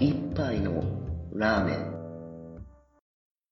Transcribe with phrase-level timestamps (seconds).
[0.00, 0.82] 一杯の
[1.34, 1.92] ラーメン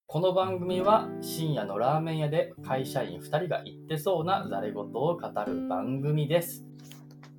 [0.07, 6.65] この番組は深夜のラーメン屋で会社員2人が言ってそうなざれ言を語る番組です。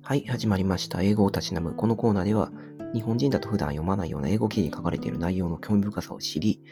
[0.04, 1.02] はい、始まりました。
[1.02, 1.74] 英語をたしなむ。
[1.74, 2.52] このコーナーでは、
[2.94, 6.62] 日本人だと普段読まないような英語記事に書かれている内容の興味深さを知り、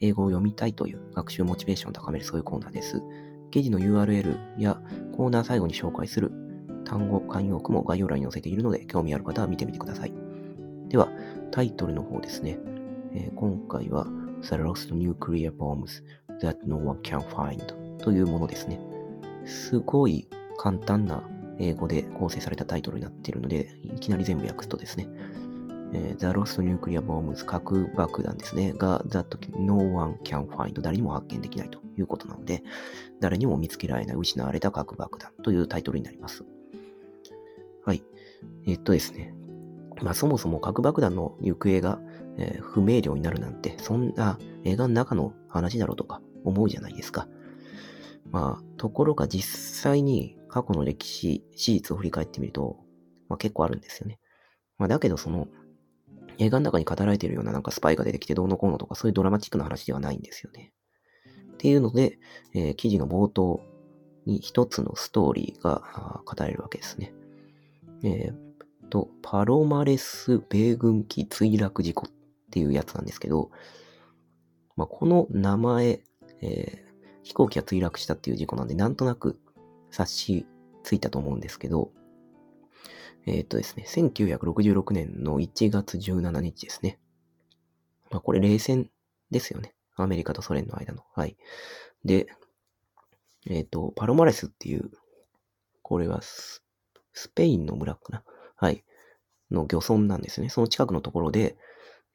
[0.00, 3.02] 英語を読みたいという学習モチベーションを高めるそういうコーナーです。
[3.50, 4.80] 記事の URL や
[5.16, 6.30] コーナー最後に紹介する
[6.84, 10.12] 単語、慣用句も概要欄に載せているので、興味ある方は見てみてください。
[10.88, 11.08] では、
[11.50, 12.58] タイトルの方ですね。
[13.14, 14.06] えー今回は、
[14.42, 16.02] The Lost Nuclear Bombs
[16.40, 18.80] That No One Can Find というものですね。
[19.44, 21.22] すごい簡単な
[21.58, 25.08] 英語で構成されたタイトルになっているので、いきなり全部訳すとですね、
[25.92, 32.62] えー The Lost Nuclear Bombs 核爆弾ですね、が That No One Can Find 誰にも発見できないということなので、
[33.20, 36.44] 誰にも見つけられない失われた核爆弾というタイトルになります。
[37.84, 38.02] はい。
[38.66, 39.34] えっとですね、
[40.02, 42.00] まあそもそも核爆弾の行方が、
[42.38, 47.26] えー不明瞭になるなんて、そんな映画の中の話だろうとか思うじゃないですか。
[48.30, 52.76] まあ、ところが実際に過去の歴史、史実を振り返ってみると、
[53.28, 54.18] まあ結構あるんですよね。
[54.76, 55.48] まあだけどその、
[56.38, 60.72] 映画の中に語られているようななんかスパイが出てきてどうのこうのとかそういうドラマチックな話ではないんですよね。
[61.54, 62.18] っていうので、
[62.54, 63.60] えー記事の冒頭
[64.26, 67.12] に一つのストーリーが語れるわけですね。
[68.04, 68.47] えー
[68.88, 72.10] と、パロマレス米軍機墜落事故っ
[72.50, 73.50] ていうやつなんですけど、
[74.76, 76.00] まあ、この名前、
[76.40, 76.88] えー
[77.28, 79.38] 飛行機が墜落したっていう事故なんで、なんとなく
[79.90, 80.46] 察し
[80.82, 81.90] ついたと思うんですけど、
[83.26, 86.98] えーっとですね、1966年の1月17日ですね。
[88.10, 88.90] まあ、これ冷戦
[89.30, 89.74] ですよね。
[89.94, 91.04] アメリカとソ連の間の。
[91.14, 91.36] はい。
[92.02, 92.28] で、
[93.46, 94.90] えーっと、パロマレスっていう、
[95.82, 96.64] これはス
[97.12, 98.24] スペインの村かな。
[98.58, 98.84] はい。
[99.50, 100.48] の漁村なんですね。
[100.50, 101.56] その近くのところで、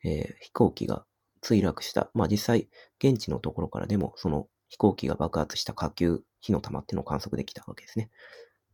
[0.05, 1.05] えー飛行機が
[1.43, 2.09] 墜落した。
[2.13, 2.69] まあ実際、
[3.03, 8.11] 現地のところからでも、その飛行機が爆発した火球、火の玉っていうのを観測できたわけですね。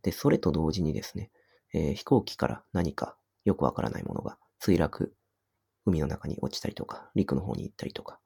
[0.04, 1.32] で、それと同時にですね、
[1.74, 5.16] えー飛行機から何かよくわからないものが墜落、
[5.86, 8.20] 海の中に落ちたりとか、陸の方に行ったりとか、っ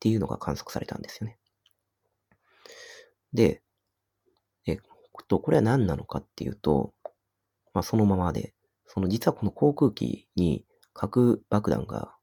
[0.00, 1.38] ていうのが観測されたんですよね。
[3.32, 3.62] で、
[4.66, 4.78] えっ
[5.28, 6.92] と、これは何なのかっていうと、
[7.74, 8.53] まあそのままで、
[8.86, 12.14] その実はこの航空機に核爆弾が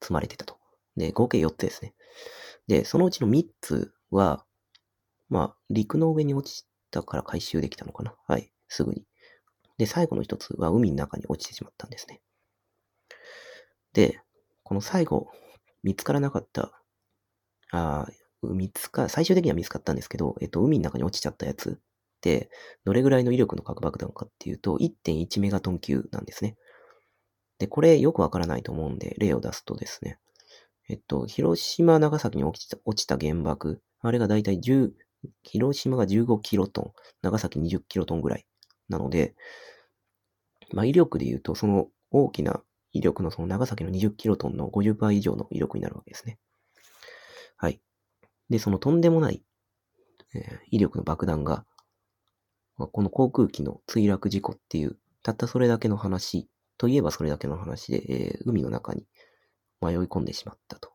[0.00, 0.58] 積まれてたと。
[0.96, 1.94] で、合計4つですね。
[2.66, 4.44] で、そのうちの3つは、
[5.28, 8.14] まあ、陸の上に落ちたから回収できたのかな？
[8.26, 9.04] はい、すぐに。
[9.78, 12.20] で、最後の1つは海の中に落ちてしまったんですね。
[13.92, 14.20] で、
[14.64, 15.30] この最後、
[15.82, 16.82] 見つからなかった、
[17.70, 18.12] あー
[18.42, 21.80] 見つか、最終的には見つかったんですけど、えっと、海の中に落ちちゃったやつ、
[22.84, 26.56] どれぐらいの威力の核爆弾かっていうと、1.1メガトン級なんですね。
[27.58, 30.18] で、これよくわからないと思うんで、例を出すとですね、
[30.88, 34.92] えっと、広島、長崎に落ちた落ちた原爆、あれがだいたい10、
[35.42, 36.92] 広島が15キロトン、
[37.22, 38.46] 長崎20キロトンぐらい
[38.88, 39.34] なので、
[40.72, 42.62] まあ威力で言うと、その大きな
[42.92, 46.38] 威力のその長崎の20キロトンの50倍以上の威力になるわけですね。
[47.56, 47.80] はい。
[48.48, 49.42] で、そのとんでもない、
[50.34, 51.64] えー威力の爆弾が、
[52.86, 59.04] この航空機の墜落事故っていう、たったそれだけの話といえばそれだけの話で、えー海の中に
[59.80, 60.92] 迷い込んでしまったと。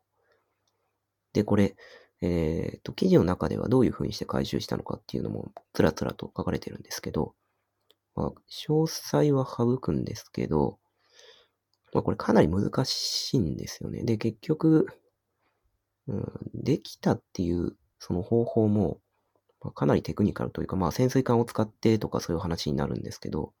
[1.32, 1.76] で、これ、
[2.22, 7.34] えっ、と、記事の中ではどういう風にして回収したのかっていうのも、つらつらと書かれてるんですけど、
[8.14, 10.78] まあ、詳細は省くんですけど、
[11.92, 14.04] まあ、これかなり難しいんですよね。
[14.04, 14.86] で、結局、
[16.06, 19.00] うん、できたっていう、その方法も、
[19.64, 23.52] まあかなりテクニカルというか、まあ、潜水艦を使ってとかそういう話になるんですけど、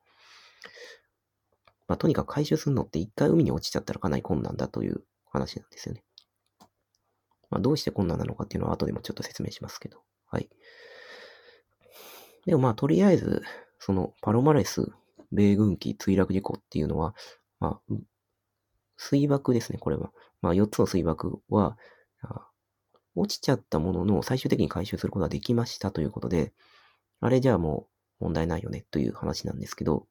[1.88, 6.04] まあ、とにかく回収するのって一回海に落ちちゃったらかなり困難だという話なんですよね。
[7.50, 9.98] まあ、どうして困難なのかっていうのは後でもちょっと説明しますけど。
[10.26, 10.48] はい。
[12.46, 13.42] でもまあ、とりあえず、
[13.78, 14.92] そのパロマレス
[15.32, 17.14] 米軍機墜落事故っていうのは、
[17.60, 17.94] まあ、
[18.96, 20.10] 水爆ですね、これは。
[20.40, 21.76] まあ、4つの水爆は、
[23.14, 26.52] 落ちちゃったものの最終的に回収することができましたということで、
[27.20, 27.88] あれじゃあも
[28.20, 30.06] う問題ないよねという話なんですけど、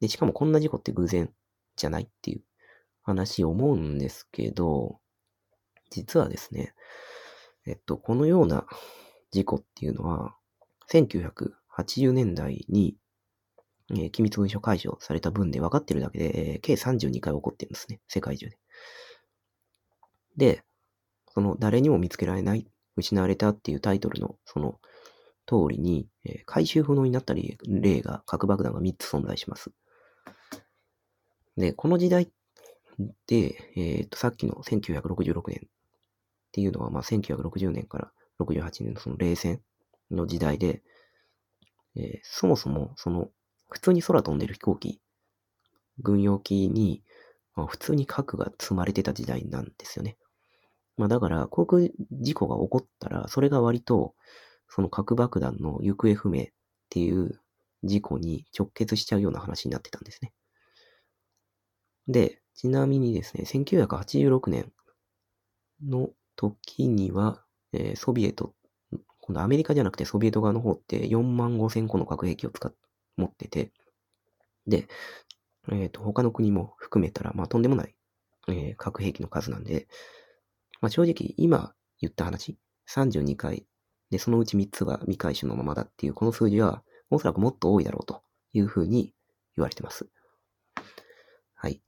[0.00, 1.32] で、しかもこんな事故って偶然
[1.76, 2.42] じゃないっていう
[3.02, 4.98] 話思うんですけど、
[5.90, 6.74] 実はですね、
[7.66, 8.66] えっと、このような
[9.30, 10.34] 事故っていうのは、
[10.90, 12.96] 1980年代に、
[13.90, 18.00] えー機密文書解除された分で分かってるだけで、えー計32回起こってるんですね。
[18.08, 18.58] 世界中で。
[20.36, 20.62] で、
[21.36, 22.66] その誰にも見つけられない、
[22.96, 24.80] 失われたっていうタイトルのその
[25.46, 29.70] 通りに、えー回収不能になったり例が、核爆弾が3つ存在します。
[31.58, 32.30] で、この時代
[33.26, 35.68] で、えっ、と、さっきの1966年っ
[36.52, 39.60] ていうのは、まあ、1960年から68年のその冷戦
[40.10, 40.82] の時代で、
[41.96, 43.28] えーそもそも、その、
[43.68, 45.02] 普通に空飛んでる飛行機、
[45.98, 47.02] 軍用機に、
[47.54, 50.16] まあ、普通に核が積まれてた時代なんですよね。
[50.96, 54.14] まあだから、航空事故が起こったら、それが割と、
[54.68, 56.46] その核爆弾の行方不明っ
[56.90, 57.40] ていう
[57.84, 60.32] 事故に直結しちゃうような話になってたんですね。
[62.08, 64.72] で、ちなみにですね、1986年
[65.84, 68.54] の時には、えーソビエト、
[69.20, 72.72] 今度アメリカじゃなくてソビエト側の方って4万5千個の核兵器を使っ、
[73.16, 73.72] 持ってて、
[74.66, 74.88] で、
[75.72, 77.94] えっ、と、他の国も含めたら、まあとんでもない、
[78.48, 79.88] えー核兵器の数なんで、
[80.80, 82.58] まあ正直今言った話、
[82.88, 83.66] 32回
[84.10, 89.14] で、そのうち3つが未回収のままだっていうこの数字は、おそらくもっと多いだろうというふうに
[89.56, 90.08] 言われてます。
[91.54, 91.80] はい。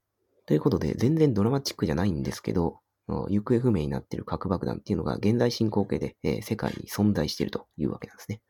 [0.47, 8.43] ということで、全然ドラマチックじゃないんですけど、行方不明になっている核爆弾っていうのが現在進行形で、えー世界に存在しているというわけなんですね。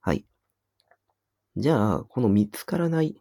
[0.00, 0.26] はい。
[1.56, 3.20] じゃあ、この見つからない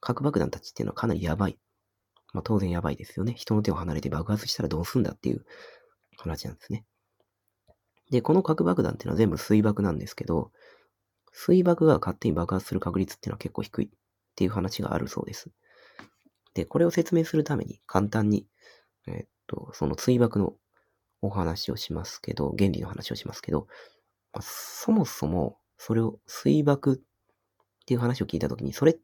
[0.00, 1.58] 核爆弾たちっていうのはかなりやばい。
[2.36, 3.32] まあ当然やばいですよね。
[3.34, 5.46] 人の手を離れて爆発したらどうすんだっていう
[6.18, 6.84] 話なんですね。
[8.10, 10.52] で、この核爆弾っていうのは全部水爆なんですけど、
[11.32, 13.88] 水爆が勝手に爆発する確率っていうのは結構低いっ
[14.34, 15.50] ていう話があるそうです。
[16.52, 18.46] で、これを説明するために簡単に、
[19.06, 20.52] えっと、その水爆の
[21.22, 23.66] お話をしますけど、原理の話をしますけど、
[24.34, 26.98] まあそもそもそれを水爆っ
[27.86, 28.98] ていう話を聞いたときに、それ、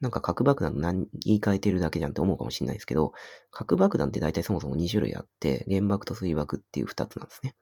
[0.00, 3.12] なんか核爆弾何言い換えてるだけじゃんって思うかもしれないですけど、
[3.50, 7.54] 核爆弾って大体そもそも2種類あって、原爆と水爆っていう2つなんですね。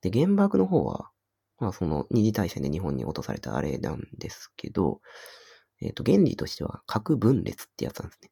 [0.00, 1.10] で、原爆の方は、
[1.58, 5.00] まあその二次大戦で日本に落とされたあれなんですけど、
[5.82, 8.30] えっ、と、原理としては核分裂ってやつなんですね。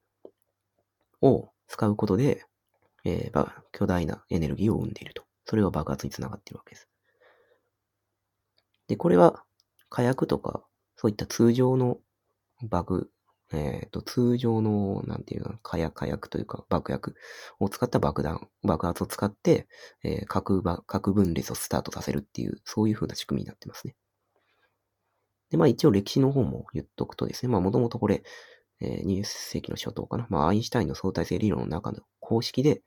[1.20, 2.44] を使うことで、
[3.04, 5.24] えー巨大なエネルギーを生んでいると。
[5.46, 6.88] それが爆発につながっているわけです。
[8.88, 9.44] で、これは
[9.88, 10.64] 火薬とか、
[10.96, 11.98] そういった通常の
[12.62, 13.10] 爆、
[13.52, 17.16] えっ、と、通常の、なんていうの、火薬、火薬というか爆薬
[17.58, 19.66] を使った爆弾、爆発を使って、
[20.04, 23.96] えー核、核分裂をスタートさせるっていう、そういう風な仕組みになってますね。
[25.50, 28.22] で、まあ一応歴史の方も言っとくとですね、まあもともとこれ、
[28.80, 30.26] えー20世紀の初頭かな。
[30.30, 32.82] まあアインシュタインの相対性理論の中の公式で、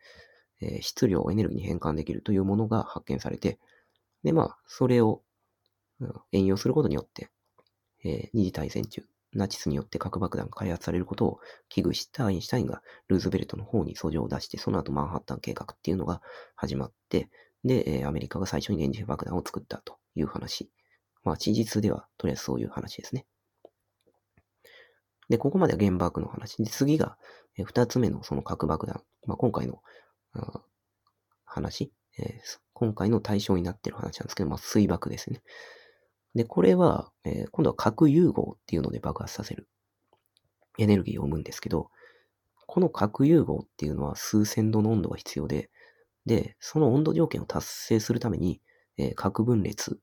[0.61, 3.59] えー質量をエネルギーに変換できるというものが発見されて、
[4.23, 5.21] で、まあそれを
[5.99, 7.29] うん援用することによって、
[8.05, 9.05] えー二次大戦中、
[9.38, 11.39] ナチスによって核爆弾が開発されることを
[11.69, 16.21] 危惧したアインシュタインがルーズベルトの方に訴状を出して、その後マンハッタン計画っていうのが
[16.56, 17.30] 始まって、
[17.63, 20.69] で、アメリカが最初に原子爆弾を作ったという話。
[21.24, 23.25] まあ、事実では、とりあえずそういう話ですね。
[25.30, 26.57] で、ここまでは原爆の話。
[26.57, 27.18] で、次が、
[27.57, 29.01] えー二つ目のその核爆弾。
[29.25, 29.81] まあ、今回の、
[31.45, 35.41] 話、えー今回の対象になっている話なんですけど、まあ、水爆ですね。
[36.35, 39.68] で、これは、えー今度は核融合っていうので爆発させる
[40.77, 41.89] エネルギーを生むんですけど、
[42.68, 45.69] この核融合っていうのは数千度の温度が必要で、
[46.25, 48.62] で、その温度条件を達成するために、
[48.97, 50.00] えー核分裂、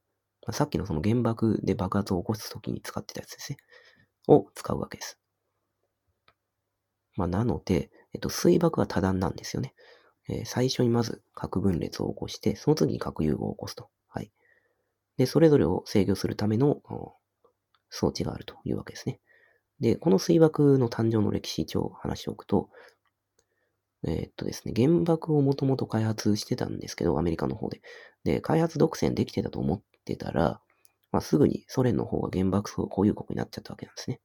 [0.46, 3.58] まさっきのその原爆で爆発を起こすときに使ってたやつですね。
[4.28, 5.18] を使うわけです。
[7.16, 9.74] まあ、なので、えっと、水爆は多段なんですよね。
[10.28, 13.90] えー最初にまず核分裂を起こして、その次に核融合を起こすと。
[15.20, 16.80] で、それぞれを制御するための
[17.90, 19.20] 装置があるというわけですね。
[19.78, 22.70] で、この水爆の誕生の歴史一応話しておくと、
[24.08, 27.82] えーっとですね、原爆をもともと開発してたんですけど、アメリカの方で。
[28.24, 30.62] で、開発独占できてたと思ってたら、
[31.12, 34.20] まあ、すぐにソ連の方が原爆保有国になっちゃったわけなんですね。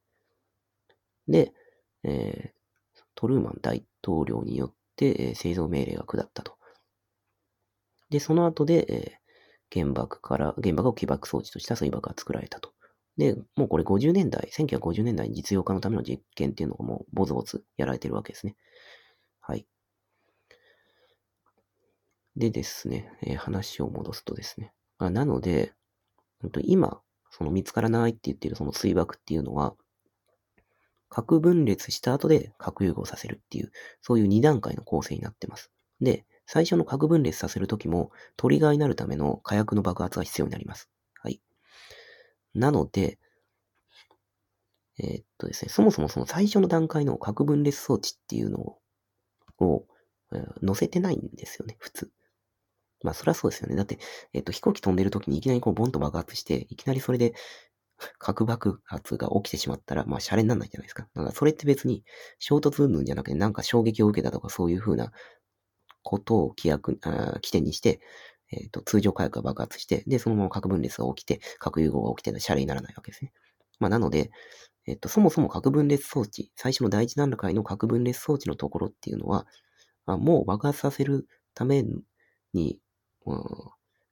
[1.28, 1.52] で、
[2.04, 2.56] えー
[3.18, 6.56] トルーマン大統領によって、えー製造命令が下ったと。
[8.10, 9.25] で、その後で、えー
[9.72, 12.72] 原爆から、原爆を起爆装置とした水爆が作られたと。
[13.16, 18.56] で、もうこれ50年代、1950年代に実用化のための実験っていうのがもうボツボツやられてるわけですね。
[19.40, 19.66] はい。
[22.36, 24.72] でですね、えー話を戻すとですね。
[24.98, 25.74] あなので、
[26.64, 29.74] 今、その見つからないって言ってるその水爆っていうのは、
[31.08, 35.70] 核分裂した後で核融合させるっていう、そういう2段階の構成になってます。
[36.00, 40.88] で、最初の核分裂させるときも、トリガーになるための火薬の爆発が必要になります。
[41.22, 41.40] はい。
[42.54, 43.18] なので、
[44.98, 48.78] えーっとですね、そもそもその最初の段階の核分裂装置っていうのを、
[49.60, 49.86] を
[50.32, 52.10] えー載せてないんですよね、普通。
[53.02, 53.76] まあ、そりゃそうですよね。
[53.76, 53.98] だって、
[54.32, 57.34] えっと、飛行機飛んでる時にいきなりこう、ボンと爆発して、いきなりそれで、
[58.18, 61.08] 核爆発が起きてしまったら、まあ、シャレにならないじゃないですか。
[61.14, 62.04] だから、それって別に、
[62.38, 65.12] 衝突云々じゃなくて、なんか衝撃を受けたとか、そういうふうな
[66.06, 68.00] ことを規約、あ起点にして、
[68.52, 73.32] えっ、ー、と、通常火薬が爆発して、で、そのまま核分裂が起きて、核融合が起きて、シャレにならないわけですね。
[73.80, 74.30] まあ、なので、
[74.86, 79.46] えっ、ー、と、そもそも核分裂装置、最初の第一段階の核分裂装置のところっていうのは、
[80.06, 81.84] あもう爆発させるため
[82.52, 82.78] に、
[83.26, 83.42] うん、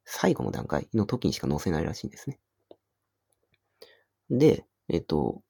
[0.04, 2.40] 最後の段階の時にしか載せないらしいんですね。
[4.30, 5.42] で、えっ、ー、と、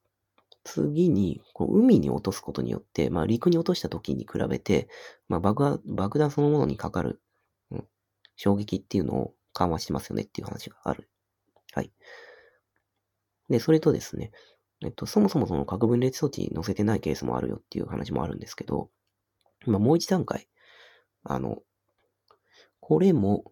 [0.65, 4.89] 次に、こう海に落とすことによって、まあ、陸に落とした時に比べて、
[5.29, 7.21] まあ、爆爆弾そのものにかかる、
[7.71, 7.87] うん、
[8.35, 11.07] 衝撃っていうのを緩和してますよねっていう話がある。
[11.73, 11.91] はい。
[13.47, 14.31] で、それとですね、
[14.83, 18.89] えっと、そもそもその核分裂装置に載せてないケースもあるよっていう話もあるんですけど、
[19.67, 20.47] まあ、もう一段階、
[21.23, 21.59] あの、
[22.79, 23.51] これも、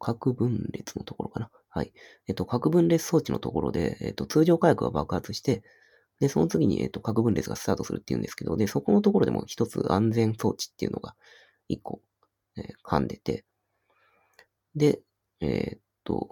[0.00, 1.50] 核分裂のところかな。
[1.68, 1.92] はい。
[2.26, 5.62] えっと、核分裂装置のところで、えっと、通常火薬が爆発して、
[6.20, 11.14] で、その次に、えっと、核分裂がスタートするっていうんですけど、で、そこのところでも一つ安全装置っていうのが
[11.68, 12.00] 一個、
[12.56, 13.44] えー、噛んでて、
[14.74, 15.00] で、
[15.40, 16.30] えー、っと、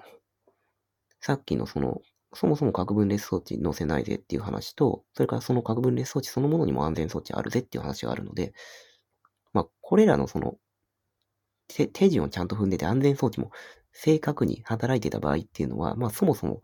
[1.21, 2.01] さっきのその、
[2.35, 8.53] そもそも核分裂装置載せないぜっていう話と、それからその核分裂装置そのものにも安全装置あるぜっていう話があるので、
[9.53, 10.57] まあ、これらのその、
[11.69, 13.51] 手順をちゃんと踏んでて安全装置も
[13.93, 16.61] 正確に働いてた場合っていうのは、まあそもそも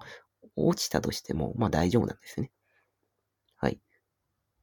[0.56, 2.50] 落ちたとしても、まあ大丈夫なんですね。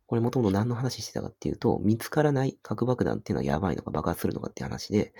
[0.08, 5.14] これもともと何の話してたかっていうと、見つからない核爆弾っていうのはやばいのか爆発するのかって話で、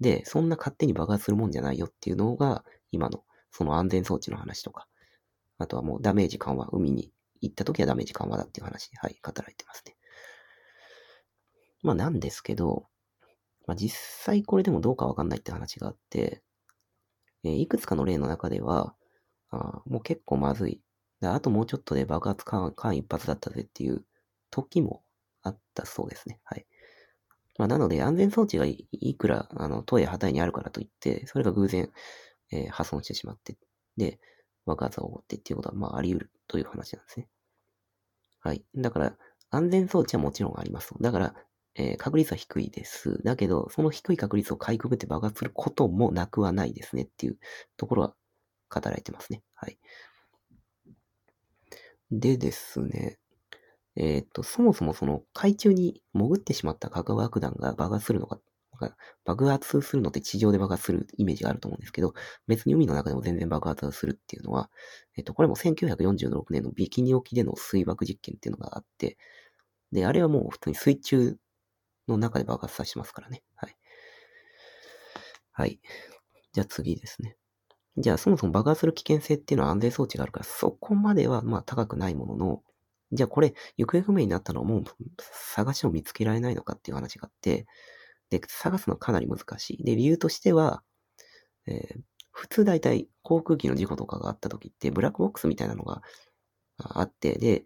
[0.00, 4.88] で、そんな勝手に爆発するもんじゃないよっていうのが、今のその安全装置の話とか、
[5.58, 7.12] あとはもうダメージ緩和、海に
[7.42, 9.94] 行った時はダメージ緩和だっていう話で、はい、語られてますね。
[11.82, 12.86] まあなんですけど、
[13.66, 16.42] まあ実際これでもどうかわかんないって話があって、
[17.44, 18.94] えー、いくつかの例の中では、
[19.50, 20.80] あもう結構まずい。
[21.20, 24.04] あともうちょっとで爆発間一発だったぜっていう
[24.54, 25.02] 時も
[25.42, 26.40] あったそうですね。
[26.44, 26.66] はい。
[27.58, 31.90] まあ、なので、安全装置がいくら、あの、トイレ旗にあるからといって、それが偶然、
[32.50, 33.56] えー、破損してしまって、
[33.96, 34.20] で、
[34.64, 37.28] 爆発が起こってっていうことは、まあ、あり得るという話なんですね。
[38.40, 38.64] はい。
[38.76, 39.16] だから、
[39.50, 40.94] 安全装置はもちろんあります。
[41.00, 41.34] だから、
[41.76, 43.22] えー、確率は低いです。
[43.24, 47.38] だけど、その低い確率をかいくぐって爆発することもなくはないですねっていう
[47.76, 48.14] ところは
[48.68, 49.42] 語られてますね。
[49.54, 49.78] はい。
[52.10, 53.18] でですね、
[53.96, 58.40] えっ、ー、と、そもそもその海中に潜ってしまった核爆弾が爆発するのか、
[59.24, 62.14] 爆発するのって地上で爆発するイメージがあると思うんですけど、
[62.48, 64.70] 別に海の中でも全然爆発するっていうのは、
[65.16, 69.16] えっ、ー、と、これも1946年のビキニ沖での水爆実験っていうのがあって、
[69.92, 71.36] で、あれはもう普通に水中
[72.08, 73.42] の中で爆発させますからね。
[73.54, 73.76] はい。
[75.52, 75.80] はい。
[76.52, 77.36] じゃあ次ですね。
[77.96, 82.62] じゃあそもそも爆発する危険性っていうのは安全装置があるから、そこまではまあ高くないものの、
[83.14, 84.84] じゃあこれ、行方不明になったのはもう
[85.20, 87.66] 探しても見つけられないのかっていう話があって、
[88.30, 89.84] で、探すのはかなり難しい。
[89.84, 90.82] で、理由としては、
[91.66, 92.00] えー、
[92.32, 96.02] 普通大体航空機の事故とかがあった時ってブラックボックスみたいなのが
[96.78, 97.64] あって、で、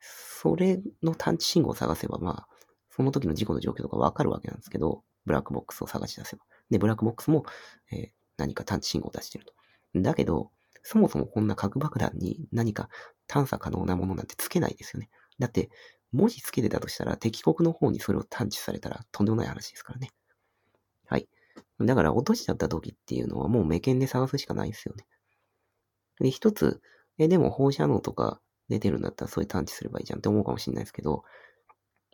[0.00, 2.48] それの探知信号を探せば、まあ、
[2.90, 6.44] その時の事故の状況とかわかるわけなんですけど、ブラックボックスを探し出せば。
[6.70, 7.44] で、ブラックボックスも、
[7.90, 9.52] えー、何か探知信号を出してると。
[10.00, 10.50] だけど、
[10.84, 12.88] そもそもこんな核爆弾に何か
[13.26, 15.08] 探査可能なものなんてつけないですよね。
[15.38, 15.70] だって、
[16.12, 20.10] もしつけてたとしたら敵国の方にそれを探知されたらとんでもない話ですからね。
[21.06, 21.26] はい。
[21.80, 25.06] だから落としちゃった時っていうのはもう目見で探すしかないですよね。
[26.20, 26.80] で、一つ、
[27.18, 31.24] え、でも放射能とか出てるんだったらそれ探知すればいいじゃんって思うかもしれないですけど、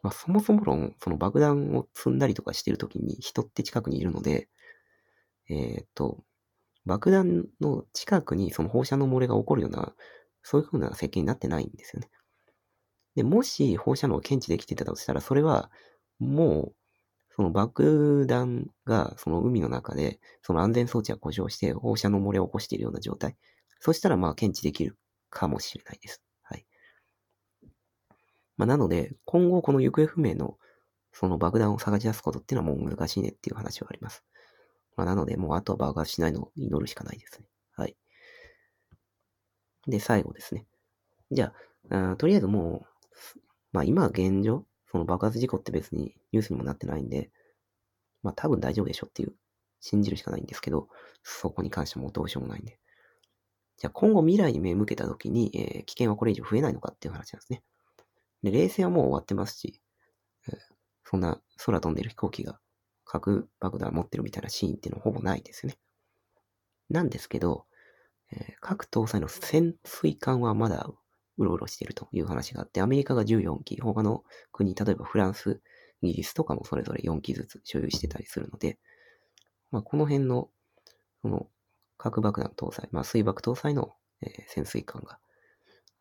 [0.03, 4.49] まあ、そもそも論、その爆弾を積んだりとかしてるときに人って近くにいるので、
[5.49, 6.25] えっ、と、
[6.87, 9.95] 爆弾の近くにその放射能漏れが起こるような、
[10.43, 12.11] そういう風な設計になってないんですよね。
[13.15, 15.71] で、もし放射能を検知できてたとしたら、それは
[16.19, 16.75] もう、
[17.37, 23.37] その爆弾がその海の中で、その安全装置が故障して放射能漏れを起こしているような状態。
[23.81, 24.97] そしたらまあ検知できる
[25.31, 26.23] かもしれないです。
[26.43, 26.67] はい。
[28.57, 30.57] まあなので、今後この行方不明の
[31.13, 34.25] その爆弾を探し出すことっていうのはもう難しいねっていう話はあります。
[34.97, 37.47] まあ、なので、もうあとは爆発しないのを祈るしかないですね。
[37.77, 37.97] はい。
[39.87, 40.67] で、最後ですね。
[41.31, 41.53] じゃ
[41.91, 42.87] あ、あとりあえずも
[43.37, 43.41] う、
[43.73, 47.31] まあ今現状、その爆発事故って別にニュースにもなってないんで、
[48.23, 49.35] まあ多分大丈夫でしょっていう、
[49.81, 50.89] 信じるしかないんですけど、
[51.23, 52.79] そこに関してもどうしようもないんで。
[53.79, 57.63] じゃあ今後未来に目向けた時に、えー、危険はこれ以上増えないのかっていう話なんですね。
[58.43, 59.81] で、冷戦はもう終わってますし、
[60.49, 60.57] えー、
[61.05, 62.61] そんな空飛んでる飛行機が
[63.11, 65.79] 核爆弾持ってるみたいなシーンっていうのはほぼないですよね。
[66.88, 67.67] なんですけど、
[68.33, 70.88] えー各搭載の潜水艦はまだ
[71.38, 75.61] うろうろしているという話があって、アメリカが14機、他の国、例えばフランス、
[76.02, 78.79] イギリスとかもそれぞれ4機ずつ所有してたりするので、
[79.71, 80.50] まあ、この辺の、
[81.23, 81.49] その、
[81.99, 85.19] 核爆弾搭載、まあ、水爆搭載の、えー潜水艦が、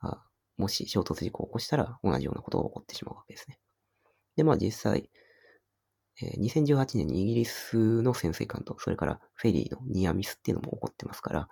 [0.02, 0.24] あ
[0.58, 3.60] もし衝突事故を起こしたら同じようなことが起こってしまうわけですね。
[4.36, 5.10] で、まあ実際、
[6.22, 11.50] え2018年にイギリスの潜水艦と、それからフェリーのニアミスっていうのも起こってますから、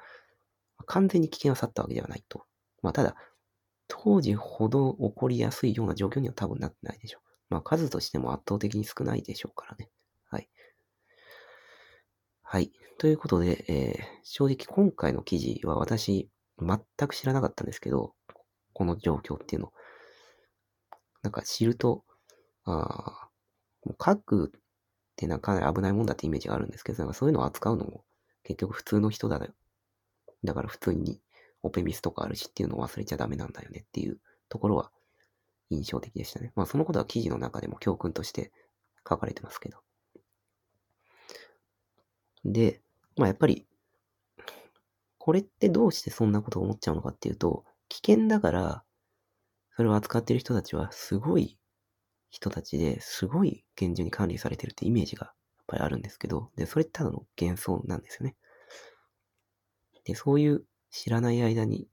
[0.86, 2.46] 完全に危険は去ったわけではないと。
[2.82, 3.16] まあただ、
[3.88, 7.22] 当時ほど起こりやすいような状況には多分なってないでしょう。
[7.50, 9.90] まあ数としても圧倒的に少ないでしょうからね。
[10.30, 10.50] はい。
[12.44, 12.72] はい。
[12.98, 18.14] ということで、えー正直今回の記事は私全く知らなかったんですけど、
[18.74, 19.72] この状況っていうの。
[21.24, 22.04] なんか知ると、
[22.66, 23.27] あー
[23.88, 24.60] もう核っ
[25.16, 28.04] てなんかかなり危ないもんだってイメージがあるんですけど、なんかそういうのを扱うのも
[28.44, 29.54] 結局普通の人だよ。
[30.44, 31.22] だから普通に
[31.64, 34.92] オペミスとかあるしっていうのを忘れちゃダメなんだよねっていうところは
[35.70, 36.52] 印象的でしたね。
[36.56, 38.52] まあそのことは記事の中でも教訓として
[39.08, 39.80] 書かれてますけど。
[42.46, 42.82] で、
[43.16, 43.66] まあやっぱり、
[45.18, 48.84] これってどうしてそんなことを思っちゃうのかっていうと、危険だから、
[49.76, 51.58] それを扱ってる人たちはすごい
[52.38, 58.36] 人たちですごい厳重に管理されてるってイメージがやっぱりあるんですけど、で、それってただの幻想なんですよね。
[60.06, 61.88] で、そういう知らない間に、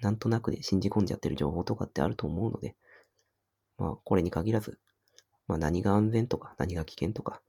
[0.00, 2.74] なんとなくで信じ込んじゃってる情報とかってあると思うので、
[3.76, 4.80] まあ、これに限らず、
[5.46, 7.42] まあ、何が安全とか、何が危険とか、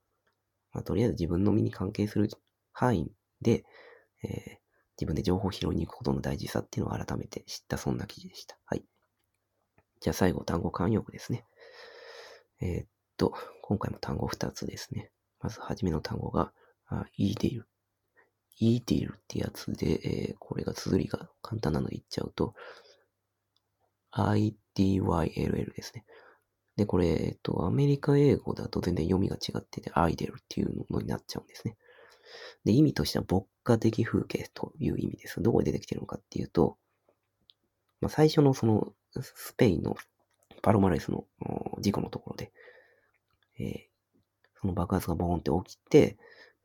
[0.73, 2.27] まあ、とりあえず自分の身に関係する
[2.73, 3.63] 範囲で、
[4.23, 4.63] えー
[4.95, 8.57] 自分で情報を拾いに行くことの大事さっていうのを改めて知ったそんな記事でした。
[8.65, 8.85] はい。
[10.01, 11.45] じゃあ最後、単語慣用句ですね。
[12.61, 15.11] えーっと、今回も単語2つですね。
[15.39, 16.51] まず、はじめの単語が、
[16.87, 17.63] あ e-deal。
[18.59, 22.53] e-deal ってやつで、えーこれが綴りが簡単なので言っちゃうと、
[24.11, 26.05] i-d-y-l-l ですね。
[26.75, 31.77] で、これ、えっと、アメリカ英語だと全然読みが違ってて、アイデルっていうのになっちゃうんですね。
[32.63, 35.41] で、意味としては牧歌的風景という意味です。
[35.41, 36.77] どこで出てきてるのかっていうと、
[38.01, 39.95] まあ、最初のその、スペインの
[40.63, 41.25] パロマレスの
[41.79, 42.51] 事故のところで、
[43.59, 43.93] えー
[44.63, 46.17] その爆発がボーンって起きて、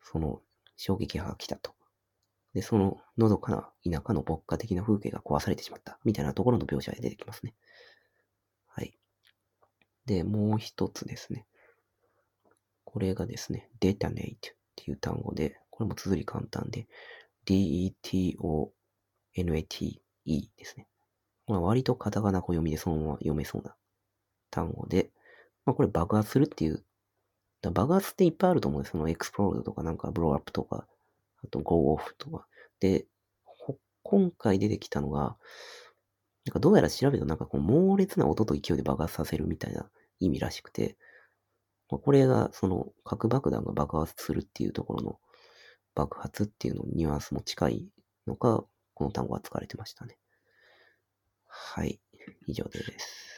[0.05, 0.41] その
[0.77, 1.75] 衝撃波が来たと。
[2.55, 5.99] で、そののどかな田舎の牧歌的な風景が壊されてしまった。
[6.05, 7.55] みたいなところの描写で出てきますね。
[8.69, 8.97] はい。
[10.07, 11.45] で、もう一つですね。
[12.85, 14.39] これがですね、detonate っ
[14.77, 16.87] ていう単語で、これも綴り簡単で、
[17.47, 18.01] d-e-t-o-n-a-t-e
[20.57, 20.87] ですね。
[21.49, 23.75] まあ、割とカタカナ語読みでそのまま読めそうな
[24.51, 25.11] 単語で、
[25.65, 26.85] まあ、これ爆発するっていう、
[27.61, 28.93] だ爆発っていっぱいあると思うんです。
[28.93, 30.87] そのエクスプロードとかなんかブローアップとか、
[31.45, 32.47] あとゴーオフとか。
[32.81, 33.07] で、
[33.45, 35.37] ほ今回出てきたのが、
[36.45, 40.97] なんかどうやら調べるとなんかこう猛烈な音と勢いで爆発させるみたいな意味らしくて、
[41.91, 45.19] まあこれがその核爆弾が爆発するっていうところの
[45.95, 47.89] 爆発っていうのニュアンスも近い
[48.27, 50.17] のか、この単語は使われてましたね。
[51.47, 52.01] はい。
[52.47, 53.38] 以上です。